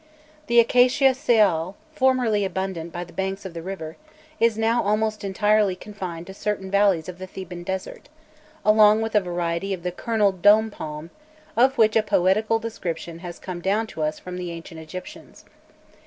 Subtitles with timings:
[0.47, 3.97] The Acacia Seyal, formerly abundant by the banks of the river,
[4.39, 8.09] is now almost entirely confined to certain valleys of the Theban desert,
[8.65, 11.11] along with a variety of the kernelled dôm palm,
[11.55, 15.45] of which a poetical description has come down to us from the Ancient Egyptians.